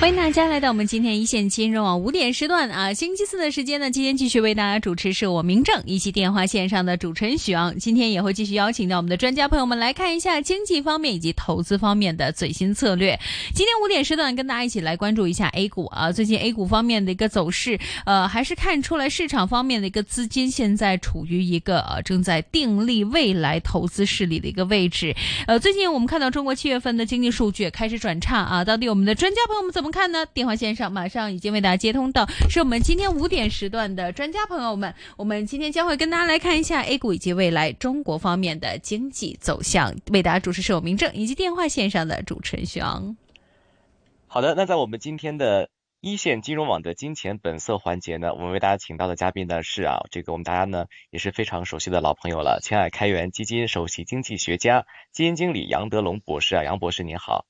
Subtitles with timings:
[0.00, 13.18] 欢迎大家来到我们今天一线金融网五点时段啊，星期四的时间呢，今天继续为大家主持是我明正以及电话线上的主持人许昂，今天也会继续邀请到我们的专家朋友们来看一下经济方面以及投资方面的最新策略。
[13.52, 17.76] 今天五点时段跟大家一起来关注一下 A 股啊，最近 A 股方面的一个走势，
[18.06, 25.12] 呃，还是看出来市场方面的一个资金现在处于一个呃正在定力未来投资势力的一个位置。
[25.48, 30.26] 呃，最近我们看到中国七月份的经济数据开始转差啊，到底我们的专家朋友们怎么看呢？
[30.26, 34.94] 电话线上马上已经为大家接通到，是我们今天五点时段的专家朋友们。
[35.16, 39.94] 我们今天将会跟大家来看一下 A 股以及未来中国方面的经济走向。
[40.12, 43.16] 为大家主持是我明正以及电话线上的主持人徐昂。
[44.26, 45.70] 好的，那在我们今天的
[46.00, 57.46] 一线金融网的金钱本色环节呢，我们为大家请到的嘉宾呢是啊，这个我们大家呢也是非常熟悉的老朋友了，千爱开源基金首席经济学家、基金经理杨德龙博士啊，杨博士您好。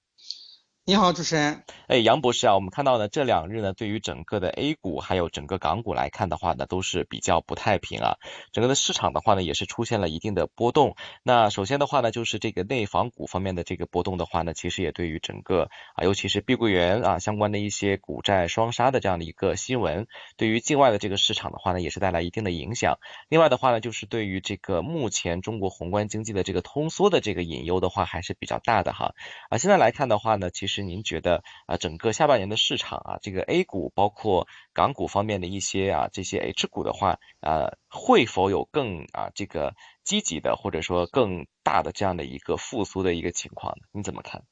[0.88, 1.64] 你好，主持人。
[1.86, 8.14] 哎，杨博士啊，我们看到呢，这两日呢，对于整个的 A 股还有整个港股来看的话呢，都是比较不太平啊。
[8.52, 10.96] 整个的市场的话呢，也是出现了一定的波动。
[11.22, 20.06] 那首先的话呢，就是这个内房股方面的这个波动的话呢，其实也对于整个啊，尤其是碧桂园啊相关的一些股债双杀的这样的一个新闻，
[20.38, 22.98] 对于境外的这个市场的话呢，也是带来一定的影响。
[23.28, 29.12] 另外的话呢，就是对于这个目前中国宏观经济的这个通缩的这个隐忧的话，还是比较大的哈。
[29.50, 30.77] 啊，现在来看的话呢，其实。
[30.82, 43.86] 您觉得啊，整个下半年的市场啊，这个 A 股包括港股方面的一些啊，这些 H 股的话，呃，会否有更啊这个积极的或者说更大的这样的一个复苏的一个情况呢？
[43.92, 44.42] 你怎么看？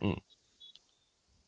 [0.00, 0.20] 嗯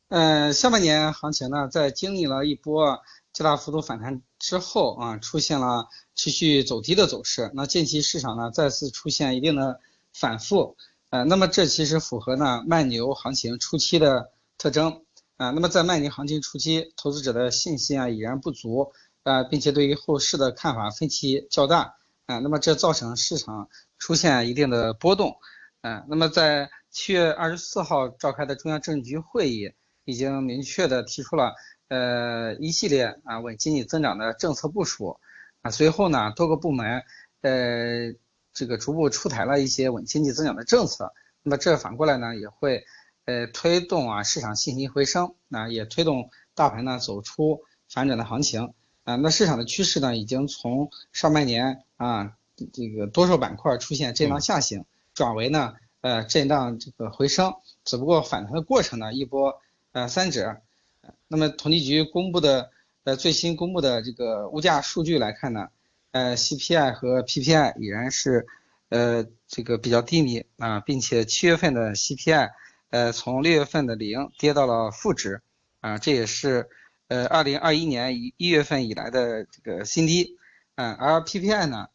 [0.09, 7.51] 嗯，下半年行情呢，在经历了一波较大幅度反弹之后啊，出现了持续走低的走势。
[7.55, 9.81] 那近期市场呢，再次出现一定的
[10.13, 10.77] 反复。
[11.17, 15.03] 呃，那么这其实符合呢慢牛行情初期的特征
[15.39, 15.49] 啊。
[15.49, 21.95] 那么在慢牛行情初期，投资者的信心啊已然不足啊，并且对于后市的看法分歧较大
[22.27, 22.39] 啊。
[22.41, 25.39] 那么这造成市场出现一定的波动
[25.81, 26.05] 啊。
[26.07, 29.73] 那么在七月二十四号召开的中央政治局会议，
[30.05, 31.55] 已经明确的提出了
[31.89, 35.19] 呃一系列啊稳经济增长的政策部署
[35.63, 35.71] 啊。
[35.71, 37.03] 随后呢，多个部门
[37.41, 38.13] 呃。
[38.57, 41.13] 这个逐步出台了一些稳经济增长的政策，
[41.43, 42.87] 那么这反过来呢，也会
[43.27, 48.73] 呃推动啊市场信心回升，啊也推动大盘呢走出反转的行情
[49.05, 49.17] 啊。
[49.17, 52.33] 那市场的趋势呢，已经从上半年啊
[52.73, 57.53] 这个多数板块出现震荡下行，转为呢呃震荡这个回升，
[57.85, 59.61] 只不过反弹的过程呢一波
[59.93, 60.57] 呃三折。
[61.29, 62.71] 那么统计局公布的
[63.05, 65.69] 呃最新公布的这个物价数据来看呢。
[66.17, 68.47] 呃，CPI 和 PPI 已然是，
[68.89, 72.49] 呃，这个比较低迷啊，并且七月份的 CPI，
[72.89, 75.43] 呃，从六月份的零跌到了负值，
[75.83, 76.71] 啊，这也是
[77.09, 80.39] 呃二零二一年一一月份以来的这个新低，
[80.75, 81.89] 啊，而 PPI 呢，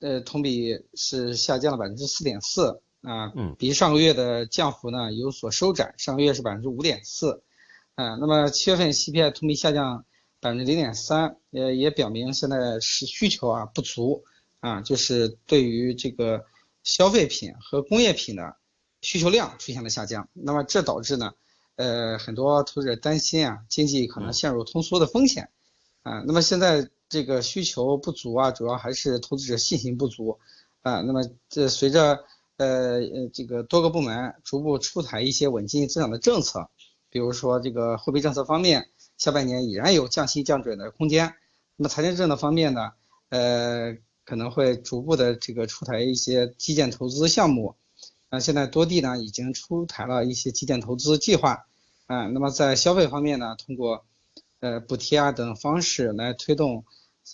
[0.00, 7.44] 呃，同比是下降了百分之四点四，啊，比上个月的降幅呢有所收窄，上个月是百分之五点四，
[7.94, 10.04] 啊，那么七月份 CPI 同比下降。
[10.40, 14.24] 百分之零点三，也，也表明现在是需求啊不足
[14.60, 16.46] 啊，就是对于这个
[16.82, 18.56] 消费品和工业品的
[19.02, 20.30] 需求量出现了下降。
[20.32, 21.34] 那么这导致呢，
[21.76, 25.50] 呃，很多投资者担心啊，经济可能陷入通缩的风险
[26.02, 26.24] 啊。
[26.26, 30.38] 那么现在这个需求不足啊，主要还是投资者信心不足
[30.80, 31.02] 啊。
[31.02, 32.24] 那么这随着
[32.56, 36.70] 呃呃这个多个部门逐步出台一些稳经济增长的政策，
[37.10, 38.88] 比如说这个货币政策方面。
[39.20, 41.34] 下半年已然有降息降准的空间，
[41.76, 42.92] 那么财政政策方面呢，
[43.28, 43.94] 呃，
[44.24, 47.76] 可能会逐步的这个出台一些基建投资项目，
[48.30, 51.66] 啊，现在多地呢已经出台了一些基建投资计划，
[52.06, 54.06] 啊，那么在消费方面呢，通过
[54.60, 56.86] 呃补贴啊等方式来推动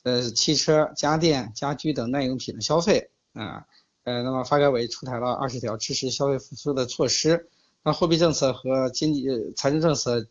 [0.02, 3.64] 呃汽车、家电、家居等耐用品的消费，啊，
[4.02, 7.48] 呃，那么发改委出台了二十条支持消费复苏的措施，
[7.84, 10.26] 那货币政策和经济财政政策。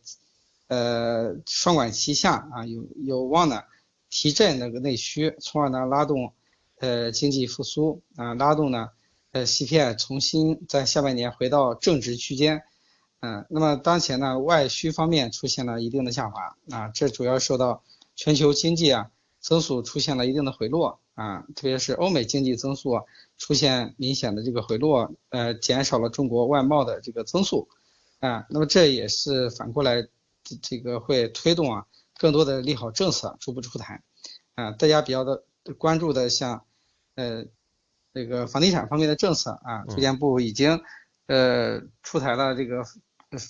[0.68, 3.62] 呃，双管齐下啊，有有望呢
[4.10, 6.32] 提振那个内需，从而呢拉动
[6.80, 8.02] 呃经济复苏。
[8.16, 8.88] 啊，拉动呢
[9.30, 12.64] 呃 CPI 重新在下半年回到正值区间，
[13.20, 16.56] 嗯，那么当前呢外需方面出现了一定的下滑。
[16.70, 17.84] 啊，这主要受到
[18.16, 20.98] 全球经济啊增速出现了一定的回落。
[21.14, 23.00] 啊，特别是欧美经济增速
[23.38, 27.68] 出现明显的这个回落，呃，减少了中国外贸的这个增速。
[28.18, 30.08] 啊，那么这也是反过来。
[30.62, 31.86] 这个会推动啊
[32.18, 34.02] 更多的利好政策逐步出台，
[34.54, 35.42] 啊，大家比较的
[35.78, 36.64] 关注的像，
[37.14, 37.44] 呃，
[38.14, 40.80] 这个房地产方面的政策啊，住建部已经
[41.26, 42.84] 呃出台了这个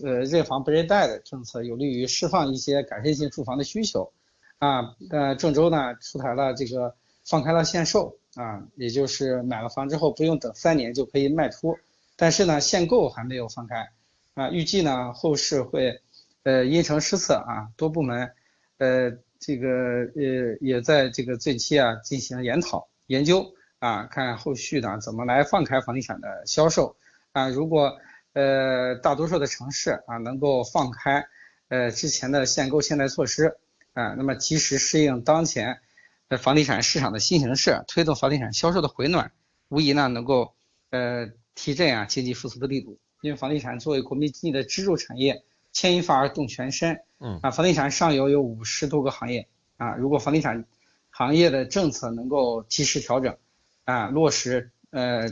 [0.02, 4.12] 呃认房不认贷的政策，有利于释放一些改善性住房的需求。
[4.58, 11.76] 啊，呃，郑州呢出台了这个放开了限售啊，也就是买了房之后不用等三年就可以卖出，
[12.16, 13.86] 但是呢限购还没有放开。
[14.32, 16.00] 啊，预计呢后市会
[16.46, 18.30] 呃因城施策啊，多部门
[18.78, 19.10] 呃
[19.40, 26.96] 这个呃也在这个近期啊进行研讨研究啊，看后续呢怎么来放开房地产的销售
[27.32, 27.98] 啊，如果
[28.32, 31.26] 呃大多数的城市啊能够放开
[31.68, 33.58] 呃之前的限购限贷措施。
[33.96, 35.80] 啊，那么及时适应当前
[36.28, 39.32] 的房地产市场的新形势，推动房地产销售的回暖，
[39.70, 40.54] 无疑呢能够
[40.90, 42.98] 呃提振啊经济复苏的力度。
[43.22, 45.42] 因为房地产作为国民经济的支柱产业，
[45.76, 47.02] 牵一发而动全身。
[47.20, 49.46] 嗯啊，房地产上游有五十多个行业
[49.76, 50.64] 啊，如果房地产
[51.10, 53.36] 行业的政策能够及时调整
[53.84, 55.28] 啊，落实呃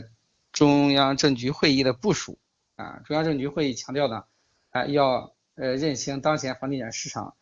[0.51, 2.37] 中央政局会议的部署
[2.75, 4.23] 啊，中央政局会议强调呢
[4.69, 7.33] 啊要呃认清当前房地产市场。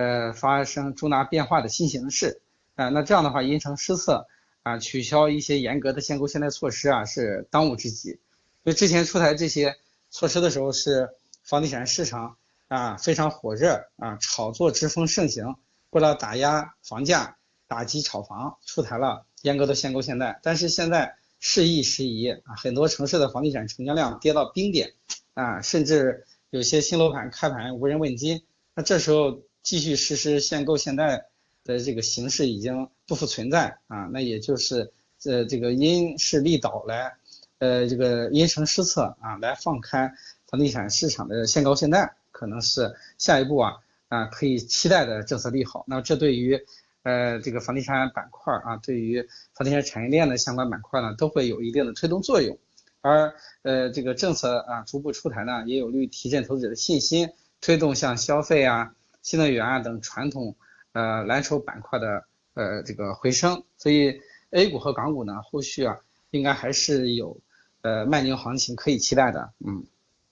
[0.00, 2.40] 呃，发生重大变化的新形势，
[2.76, 4.28] 啊，那这样的话，因城施策
[4.62, 8.20] 啊，取消一些严格的限购限贷措施啊，是当务之急。
[8.62, 9.74] 所以之前出台这些
[10.08, 11.08] 措施的时候，是
[11.42, 12.36] 房地产市场
[12.68, 15.56] 啊非常火热啊，炒作之风盛行。
[15.90, 17.36] 为了打压房价、
[17.66, 20.38] 打击炒房，出台了严格的限购限贷。
[20.42, 24.94] 但是现在事易时移啊，很多城市的房地产成交量跌到冰点
[25.34, 28.42] 啊，甚至有些新楼盘开盘无人问津。
[28.74, 29.40] 那这时候。
[29.60, 31.26] 继续实施限购限贷
[31.62, 34.90] 的这个形式已经不复存在啊，那也就是
[35.26, 37.12] 呃这个因势利导来，
[37.58, 40.10] 呃这个因城施策啊，来放开
[40.46, 43.76] 房地产市场的限购限贷，可能是下一步啊
[44.08, 45.84] 啊可以期待的政策利好。
[45.86, 46.58] 那这对于
[47.02, 52.58] 呃这个房地产板块啊，对于房地产产业链的相关板块呢，都会有一定的推动作用。
[53.00, 57.30] 而呃这个政策啊逐步出台呢，也有利于提振投资者的信心，
[57.60, 58.94] 推动像消费啊。
[59.20, 60.56] 新能源啊等传统
[60.92, 65.98] 呃蓝筹板块的呃这个回升，所以 A 股和港股呢后续啊
[66.30, 67.36] 应该还是有
[67.82, 69.84] 呃慢牛行情可以期待的，嗯。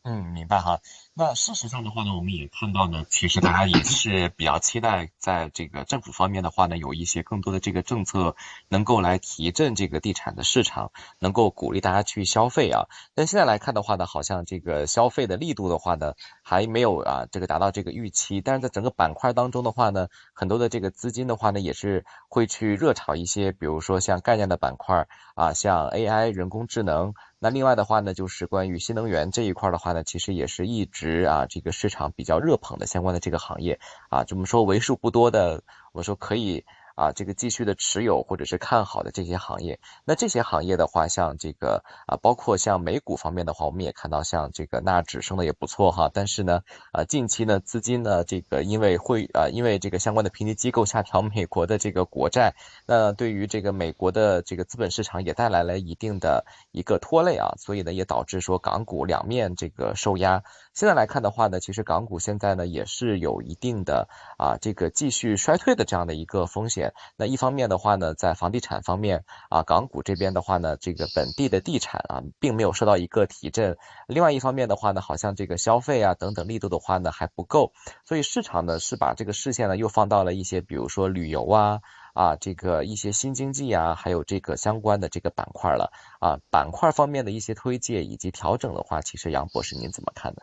[0.03, 0.81] 嗯，明白哈。
[1.19, 8.37] 那事实上的话呢，我们也看到呢，其实大家也是比较期待，在这个政府方面的话呢，有一些更多的这个政策
[8.69, 12.89] 能够来提振这个地产的市场，能够鼓励大家去消费啊。
[13.15, 18.43] 但现在来看的话呢，好像这个消费的力度的话呢，还没有啊这个达到这个预期。
[18.43, 27.15] 但是在整个板块当中的话呢，很多的这个资金的话呢，也是会去热炒一些，比如说像概念的板块啊，像 AI 人工智能。
[27.39, 33.81] 那另外的话呢，就是关于新能源这一块的话呢，其实也是一直啊这个市场比较热捧的相关的这个行业
[34.11, 35.63] 啊，这么说为数不多的，
[35.93, 36.65] 我说可以。
[36.97, 46.11] 啊，这个继续的持有或者是看好的这些行业，那这些行业的话，像这个啊，包括像美股方面的话，我们也看到像这个纳指升的也不错哈。
[46.11, 46.63] 但是呢，
[46.93, 52.55] 啊，近期呢，资金呢，这个因为会啊，因为这个相关的评级机构下调美国的这个国债，
[52.87, 60.45] 那对于这个美国的这个资本市场也带来了一定的一个拖累啊，所以呢，也导致说港股两面这个受压。
[60.77, 66.93] 现在来看的话呢，其实港股现在呢也是有一定的啊这个继续衰退的这样的一个风险。
[67.17, 73.79] 那一方面的话呢，在房地产方面啊，港股这边的话呢，这个本地的地产啊，并没有受到一个提振。
[74.07, 77.73] 另外一方面的话呢，好像这个消费啊等等力度的话呢还不够，
[78.05, 81.81] 所以市场呢是把这个视线呢又放到了一些，比如说旅游啊
[82.13, 86.37] 啊这个一些新经济啊，还有这个相关的这个板块了啊。
[86.51, 90.43] 板块方面的一些推介以及调整的话，其实杨博士您怎么看呢？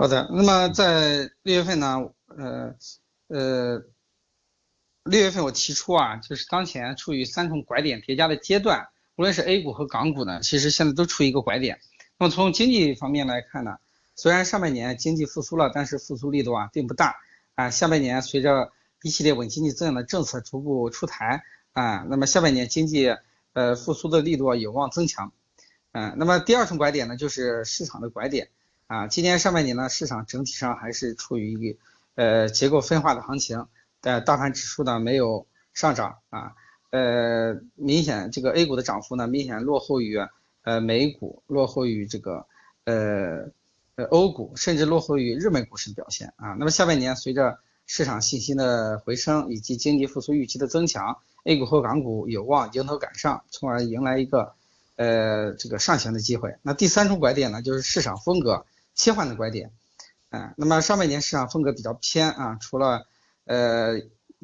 [0.00, 2.74] 好的，那么在六月份呢，呃
[3.28, 3.84] 呃。
[5.04, 11.80] 六月份我提出啊，就是当前处于三重拐点叠加的阶段，无论是 A 股和港股呢，其实现在都处于一个拐点。
[12.16, 13.76] 那么从经济方面来看呢，
[14.16, 17.16] 虽然上半年经济复苏了，但是复苏力度啊并不大
[17.56, 17.68] 啊。
[17.68, 21.42] 下半年随着一系列稳经济增长的政策逐步出台
[21.72, 23.14] 啊，那么下半年经济
[23.52, 25.30] 呃复苏的力度有望增强。
[25.92, 28.48] 嗯，那么第二重拐点呢，就是市场的拐点
[28.90, 29.06] 啊。
[29.06, 31.78] 今年上半年呢，市场整体上还是处于一个
[32.16, 33.66] 呃结构分化的行情。
[34.00, 36.54] 但大盘指数呢没有上涨啊，
[36.88, 40.18] 呃，明显这个 A 股的涨幅呢明显落后于
[40.62, 42.46] 呃美股，落后于这个
[42.84, 43.50] 呃
[43.96, 46.56] 呃欧股，甚至落后于日本股市的表现啊。
[46.58, 54.54] 那么下半年随着市场信心的回升以及经济复苏预期的增强，A 股和港股有望迎头赶上，从而迎来一个
[54.96, 56.56] 呃这个上行的机会。
[56.62, 58.64] 那第三重拐点呢，就是市场风格
[59.00, 59.72] 切换的拐点，
[60.28, 63.06] 啊，那么上半年市场风格比较偏啊，除了
[63.46, 63.94] 呃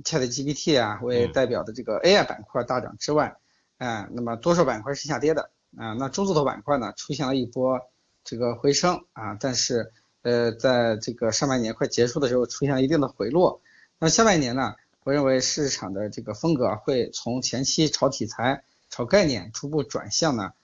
[0.02, 3.36] ，ChatGPT 啊为代表的这个 AI 板块大涨之外，
[3.76, 5.92] 啊，那么多数板块是下跌的啊。
[5.98, 7.78] 那中字头板块呢出现了一波
[8.24, 13.60] 这个回升啊，但是呃，在这个上半年快结束的时候出现了一定的回落。
[13.98, 20.54] 那下半年呢，我认为市场的这个风格会从前期炒题材、炒概念，逐步转向呢，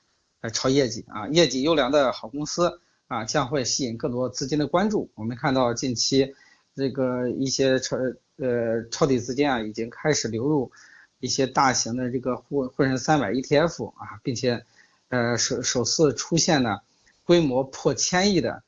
[0.41, 2.81] 呃，炒业绩啊，业绩优良的好公司
[3.13, 5.11] 啊，将会吸引更多资金的关注。
[5.17, 6.35] 我们看到近期
[6.75, 7.99] 这个一些炒
[8.39, 10.73] 呃抄底资金啊，已经开始流入
[11.21, 14.65] 一些大型的这个沪沪深三百 ETF 啊，并且
[15.11, 16.83] 呃首首次出现了
[17.23, 18.63] 规模破千亿的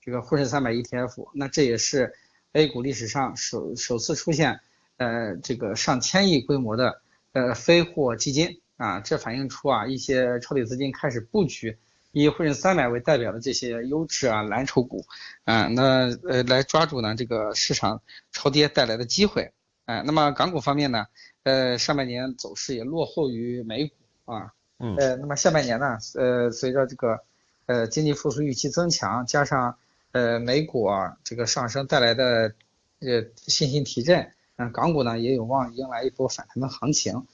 [0.00, 2.14] 这个沪深三百 ETF，那这也是
[2.52, 4.60] A 股历史上首首次出现
[4.98, 7.02] 呃这个上千亿规模的
[7.32, 11.76] 呃非货基金啊，这反映出啊一些抄底资金开始布局。
[12.12, 15.04] 以沪深三百为代表的这些优质啊蓝筹股，
[15.44, 18.00] 啊，那呃来抓住呢这个市场
[18.32, 19.52] 超跌带来的机会，
[19.84, 21.06] 啊，那么港股方面呢，
[21.42, 27.20] 呃上半年走势也落后于美股啊，嗯，呃那么下半年呢，呃随着这个
[27.66, 29.76] 呃经济复苏预期增强，加上
[30.12, 32.54] 呃美股啊这个上升带来的
[33.00, 37.26] 呃信心提振，嗯，港股呢也有望迎来一波反弹的行情，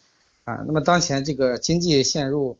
[0.42, 2.58] 啊，那么当前这个经济陷入。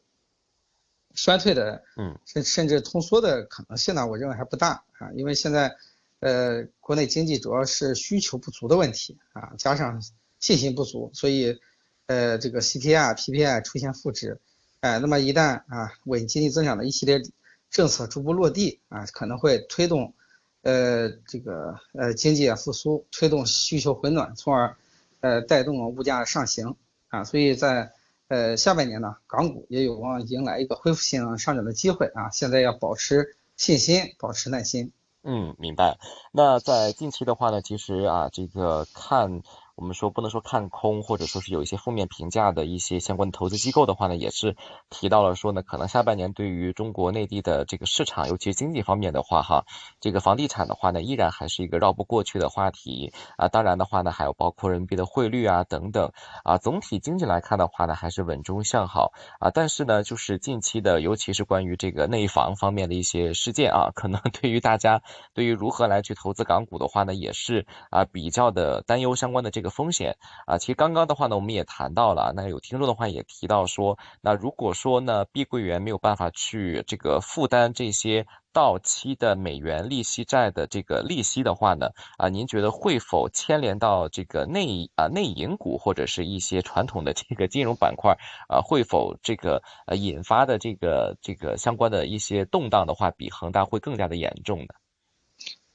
[1.14, 5.74] 衰退的，嗯，甚甚至通缩的可能性呢，我认为还不大啊，因为现在，
[6.20, 10.02] 呃，国内经济主要是需求不足的问题啊，加上
[10.40, 11.58] 信心不足，所以，
[12.06, 14.40] 呃，这个 CPI、PPI 出现负值，
[14.80, 17.22] 哎，那么一旦啊稳经济增长的一系列
[17.70, 20.14] 政策逐步落地啊，可能会推动，
[20.62, 24.76] 呃，这个呃经济复苏，推动需求回暖，从而，
[25.20, 26.76] 呃，带动物价上行
[27.08, 27.93] 啊，所以在。
[28.28, 32.30] 呃，下半年呢，港股也有望迎来一个恢复性上涨的机会啊！
[32.30, 34.92] 现在要保持信心，保持耐心。
[35.22, 35.98] 嗯，明白。
[36.32, 39.42] 那在近期的话呢，其实啊，这个看。
[39.76, 44.56] 我们说不能说看空，或者说是有一些负面评价的一些相关的投资机构的话呢，也是
[44.88, 49.64] 提到了说呢，可能下半年对于中国内地的这个市场，尤其是经济方面的话，哈，
[49.98, 53.48] 这个房地产的话呢，依然还是一个绕不过去的话题啊。
[53.48, 56.12] 当然的话呢，还有包括人民币的汇率啊等等
[56.44, 56.56] 啊。
[56.58, 59.50] 总体经济来看的话呢，还是稳中向好啊。
[59.52, 65.02] 但是呢，就是近期的，尤其是关于这个内房方面的一些事件啊，可能对于大家
[65.32, 69.63] 对于如何来去投资港股的话呢，也是啊比较的担忧相关的这。
[69.70, 70.16] 风险
[70.46, 88.16] 啊，其实刚刚的话呢，我们也谈到了，那有听众的话也提到说，那如果说呢，碧桂园没有办法去这个负担这些到期的美元利息债的这个利息的话呢，啊，您觉得会否牵连到这个内啊内银股或者是一些传统的这个金融板块
[88.48, 94.66] 啊，会否这个呃引发的这个这个相关的一些动荡的话，比恒大会更加的严重呢？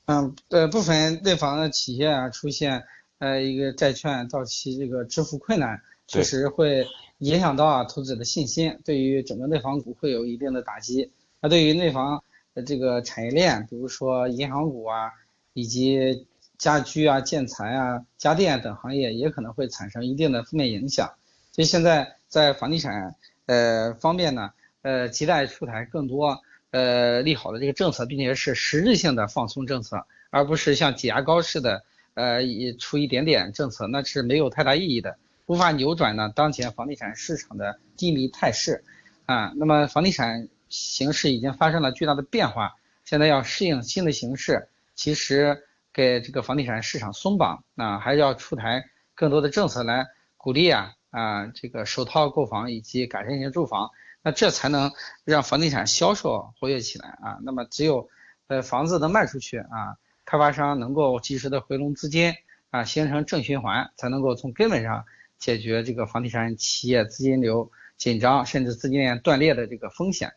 [0.05, 2.83] 嗯，呃，部分内房的企业啊出现。
[3.19, 11.11] 呃，一个债券到期这个支付困难，确实会影响到啊投资者的信心，对于整个内房股会有一定的打击。
[11.41, 12.23] 那对于内房
[12.53, 15.11] 的这个产业链，比如说银行股啊，
[15.53, 21.13] 以及家居啊、建材啊、家电等行业，也可能会产生一定的负面影响。
[21.51, 23.15] 所以现在在房地产
[23.47, 31.83] 呃方面呢，呃亟待出台更多呃利好的这个政策，并且是实质性的放松政策，而不是像挤牙膏似的。
[32.19, 38.83] 呃，一出一点点政策，那是没有太大意义的，无法扭转呢当前房地产市场的低迷态势，
[39.25, 48.83] 啊，那么房地产形势已经发生了巨大的变化，现在要适应新的形势，其实给这个房地产市场松绑，啊，还是要出台
[49.15, 54.91] 更多的政策来鼓励啊啊这个首套购房以及改善型住房，那这才能
[55.23, 58.09] 让房地产销售活跃起来啊，那么只有
[58.47, 59.95] 呃房子能卖出去啊。
[60.29, 62.35] 开发商能够及时的回笼资金
[62.69, 65.03] 啊，形成正循环，才能够从根本上
[65.39, 70.31] 解决这个房地产企业资金流紧张甚至资金链断裂的这个风险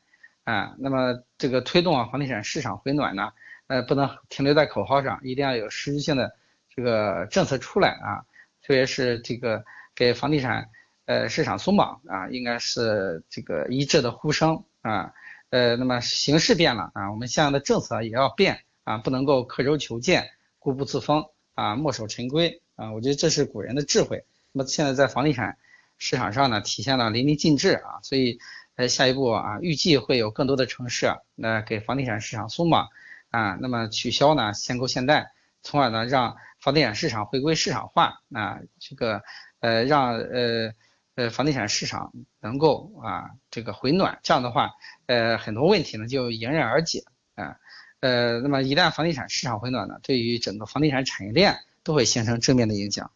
[0.45, 0.75] 啊。
[0.79, 3.33] 那么这个推动啊房地产市场回暖呢，
[3.67, 6.35] 呃，不能停留在口号上，一定要有实质性的
[6.75, 8.25] 这个政策出来啊。
[8.63, 9.63] 特别是这个
[9.95, 10.71] 给房地产
[11.05, 15.13] 呃市场松绑啊，应该是这个一致的呼声啊。
[15.51, 18.65] 呃，那么形势变了啊，我们相应的政策也要变。
[18.85, 21.25] 啊，不能够刻舟求剑、固步自封
[21.55, 24.25] 啊，墨守成规啊，我觉得这是古人的智慧。
[24.53, 25.57] 那么现在在房地产
[25.99, 28.39] 市场上呢，体现了淋漓尽致啊，所以
[28.75, 32.89] 呃，下一步啊，预计会有更多的城市那给房地产市场松绑
[33.31, 39.23] 啊，那么取消呢限购限贷，从而呢让房地产市场回归市场化啊，这个
[39.61, 40.73] 呃让呃
[41.15, 44.71] 呃房地产市场能够啊这个回暖，这样的话
[45.07, 47.57] 呃很多问题呢就迎刃而解啊。
[48.03, 53.13] 呃，那么一旦房地产市场回暖呢，对于整个房地产产业链都会形成正面的影响。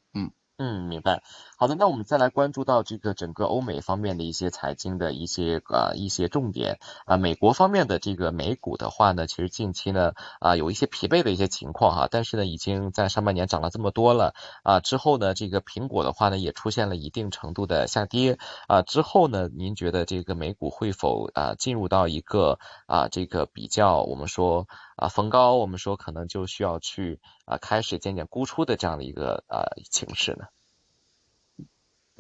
[0.59, 1.23] 嗯，明白。
[1.59, 7.19] 好的，那我们再来关注到这个整个欧美方面的一些财经的一些呃一些重点啊。
[7.19, 14.81] 美国方面的这个美股的话呢，其实近期呢啊有一些疲惫的一些情况哈，但是呢已经在上半年涨了这么多了啊。
[14.81, 18.81] 之后呢，这个苹果的话呢也出现了一定程度的下跌啊。
[18.81, 30.47] 之后呢，您觉得这个美股会否啊进入到一个啊这个比较我们说啊逢高我们说可能就需要去啊开始渐渐沽出的这样的一个呃情势呢？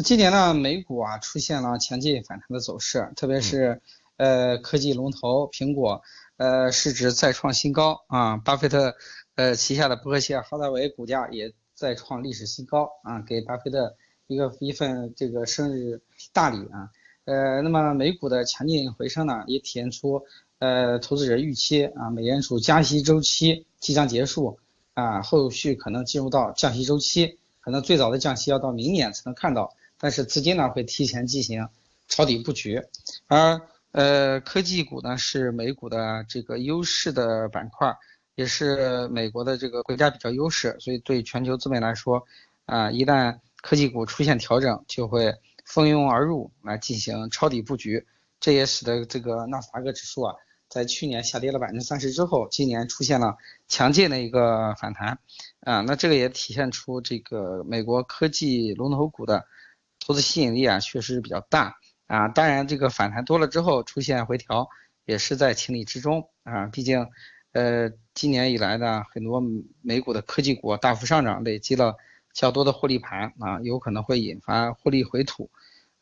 [0.04, 3.80] 今年呢，美股啊出现了强劲反弹的走势，特别是
[4.18, 6.02] 呃科技龙头苹果，
[6.36, 8.94] 呃市值再创新高啊，巴菲特
[9.36, 16.02] 呃旗下的伯克希尔哈撒韦股价也再创历史新高啊，给巴菲特一个一份这个生日
[16.34, 16.90] 大礼啊，
[17.24, 20.26] 呃那么美股的强劲回升呢，也体现出
[20.58, 24.58] 呃投资者预期啊，美联储加息周期即将结束
[24.94, 29.74] 啊，后续可能进入到降息周期，可能最早的降息要到明年才能看到。
[29.98, 31.68] 但是资金呢会提前进行
[32.08, 32.82] 抄底布局，
[33.28, 33.60] 而
[33.92, 37.96] 呃科技股呢是美股的这个优势的板块，
[38.34, 42.22] 也是美国的这个国家比较优势，所以对全球资本来说，
[42.66, 45.34] 啊一旦科技股出现调整，就会
[45.64, 48.06] 蜂拥而入来进行抄底布局，
[48.38, 50.34] 这也使得这个纳斯达克指数啊
[50.68, 53.36] 在去年下跌了百分之三十之后，今年出现了
[53.68, 55.18] 强劲的一个反弹，
[55.60, 59.46] 啊那这个也体现出这个美国科技龙头股的。
[59.98, 62.28] 投资吸引力啊，确实是比较大啊。
[62.28, 64.68] 当然，这个反弹多了之后出现回调，
[65.04, 66.66] 也是在情理之中啊。
[66.66, 67.08] 毕竟，
[67.50, 69.42] 呃，今年以来呢，很多
[69.82, 71.96] 美股的科技股大幅上涨，累积了
[72.32, 75.50] 较多的获利盘啊，有可能会引发获利回吐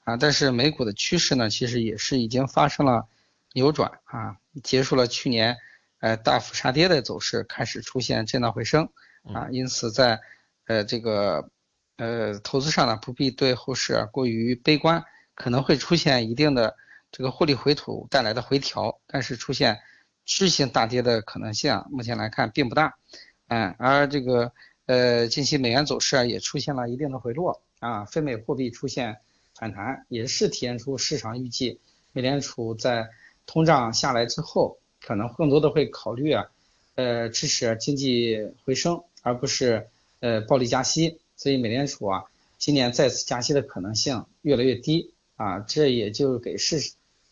[0.00, 0.18] 啊。
[0.18, 3.06] 但是美股的趋势呢，其实也是已经发生了
[3.54, 5.56] 扭转啊，结束了去年
[6.00, 8.87] 呃大幅杀跌的走势，开始出现震荡回升
[9.32, 9.49] 啊。
[9.50, 10.20] 因此，在
[10.66, 11.49] 呃这个。
[11.96, 15.04] 呃，投资上呢不必对后市过于悲观，
[15.37, 16.76] 可能会出现一定的
[17.12, 19.78] 这个获利回吐带来的回调，但是出现
[20.25, 22.99] 质性大跌的可能性啊，目前来看并不大。
[23.46, 24.52] 嗯，而这个
[24.87, 29.18] 呃近期美元走势啊也出现了一定的回落啊，非美货币出现
[29.55, 33.09] 反弹，也是体现出市场预计美联储在
[33.46, 36.46] 通胀下来之后，可能更多的会考虑啊，
[36.94, 39.87] 呃支持经济回升，而不是
[40.20, 41.18] 呃暴力加息。
[41.37, 42.24] 所以美联储啊，
[42.59, 46.80] 今年再次加息的可能性越来越低啊，这也就给市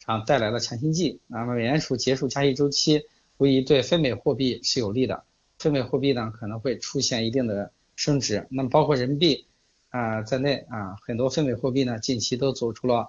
[0.00, 1.20] 场带来了强心剂。
[1.28, 3.06] 那么美联储结束加息周期，
[3.38, 5.24] 无疑对非美货币是有利的。
[5.58, 9.46] 非美货币呢可能会出现一定的升值，那么包括人民币
[9.90, 13.08] 啊在内啊，很多非美货币呢近期都走出了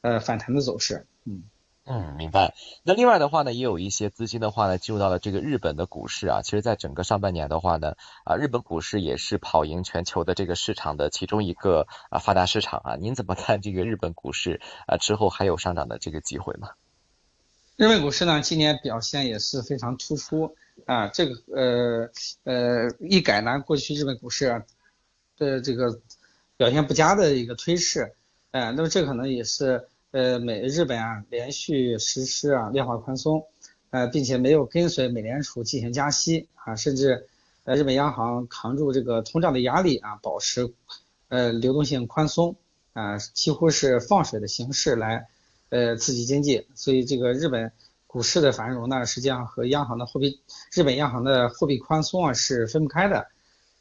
[0.00, 1.44] 呃反弹的走势，嗯。
[1.84, 2.54] 嗯，明白。
[2.84, 6.42] 那另外的话呢，也有一些资金的话呢，进入到了这个日本的股市啊。
[6.42, 12.94] 其实，在整个上半年的话呢，啊，日本股市也是跑赢全球的这个市场的其中一个啊发达市场啊。
[12.94, 14.96] 您怎么看这个日本股市啊？
[14.96, 16.70] 之后还有上涨的这个机会吗？
[17.74, 20.54] 日本股市呢，今年表现也是非常突出
[20.86, 21.08] 啊。
[21.08, 22.10] 这个呃
[22.44, 24.64] 呃，一改呢过去日本股市
[25.36, 26.00] 的这个
[26.56, 28.14] 表现不佳的一个推势，
[28.52, 29.88] 哎，那么这可能也是。
[30.12, 33.46] 呃，美日本啊连续实施啊量化宽松，
[33.88, 37.26] 呃，并且没有跟随美联储进行加息啊，甚至
[37.64, 40.70] 呃日本央行扛住这个通胀的压力啊，保持
[41.28, 42.56] 呃流动性宽松
[42.92, 45.28] 啊，几乎是放水的形式来
[45.70, 47.72] 呃刺激经济，所以这个日本
[48.06, 50.42] 股市的繁荣呢，实际上和央行的货币
[50.74, 53.28] 日本央行的货币宽松啊是分不开的，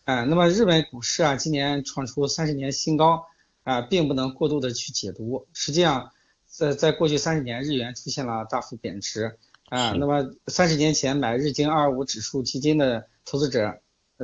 [0.06, 3.26] 啊，那么日本股市啊今年创出三十年新高
[3.64, 6.10] 啊，并不能过度的去解读，实际上。
[6.52, 9.38] 在在过去三十年，日元出现了大幅贬值
[9.70, 9.94] 啊。
[9.94, 13.80] 那么三十年前买日经二二五指数基金的投资者，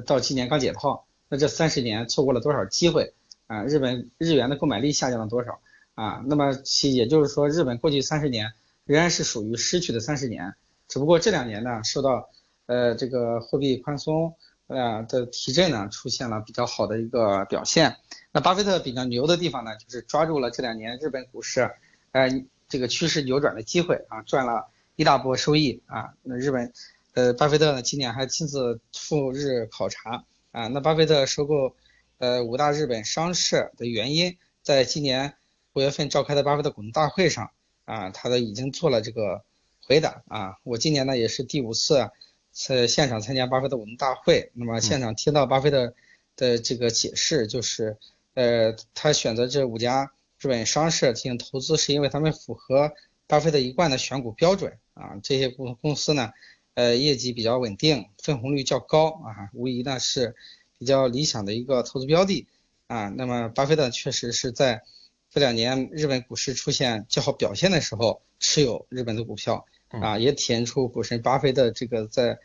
[0.06, 3.14] 到今年刚解套，那这三十年错过了多少机会
[3.48, 3.64] 啊？
[3.64, 5.62] 日本日元的购买力下降了多少
[5.96, 6.22] 啊？
[6.28, 8.52] 那么其也就是说，日本过去三十年
[8.84, 10.54] 仍然是属于失去的三十年，
[10.90, 12.30] 只不过这两年呢，受到
[12.66, 14.36] 呃这个货币宽松
[14.68, 17.96] 呃的提振呢，出现了比较好的一个表现。
[18.34, 21.72] 那巴菲特比较牛的地方呢，就是抓住了这两年日本股市。
[22.12, 22.30] 呃，
[22.68, 26.14] 这个趋势扭转的机会啊，赚了一大波收益啊。
[26.24, 26.74] 那日本，
[27.14, 30.68] 呃，巴菲特呢今年还亲自赴日考察啊。
[30.68, 31.76] 那巴菲特收购
[32.18, 35.36] 呃五大日本商社的原因，在今年
[35.74, 37.52] 五月份召开的巴菲特股东大会上
[37.86, 39.44] 啊，他都已经做了这个
[39.82, 40.56] 回答啊。
[40.64, 42.10] 我今年呢也是第五次
[42.52, 45.94] 在现场参加巴菲特股东大会，那么现场听到巴菲特
[46.36, 47.98] 的这个解释，就是
[48.34, 50.12] 呃，他选择这五家。
[50.40, 52.94] 日本商社进行投资，是因为他们符合
[53.26, 55.18] 巴菲特一贯的选股标准啊。
[55.24, 56.32] 这些公公司呢，
[56.76, 60.36] 呃，业绩比较稳定，分红率较高啊，无疑呢是
[60.78, 62.48] 比较理想的一个投资标的。
[62.86, 63.10] 啊。
[63.10, 64.84] 那么巴菲特确实是在
[65.32, 72.38] 这两年日本股市出现较好表现的时候持有日本的股票啊，也体现出股神巴菲特这个在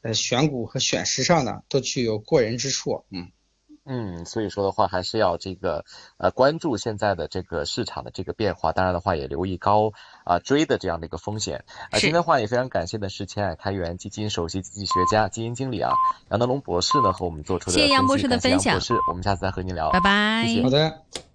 [0.00, 3.04] 呃选股和选时上呢都具有过人之处。
[3.10, 3.30] 嗯。
[3.86, 5.84] 嗯，所以说的话，还是要这个
[6.16, 9.92] 呃关注现在的这个市场的这个变化，当然的话也留意高
[10.24, 11.64] 啊追的这样的一个风险。
[11.90, 15.92] 啊，今天的话也非常感谢的是千海开源基金首席经济学家、基金经理啊
[16.30, 18.74] 杨德龙博士呢和我们做出的谢谢杨博士的分享。
[18.74, 20.46] 博士，我们下次再和您聊，拜拜。
[20.62, 21.33] 好的。